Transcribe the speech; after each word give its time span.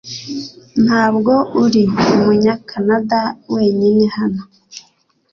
Ntabwo 0.85 1.33
uri 1.63 1.83
Umunyakanada 2.13 3.21
wenyine 3.53 4.03
hano. 4.17 4.41